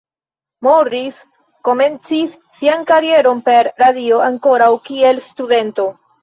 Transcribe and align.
Morris 0.67 1.17
komencis 1.69 2.33
sian 2.61 2.87
karieron 2.93 3.43
per 3.51 3.71
radio 3.85 4.23
ankoraŭ 4.29 4.71
kiel 4.89 5.23
studento. 5.29 5.89